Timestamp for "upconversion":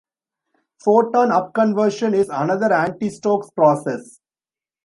1.29-2.15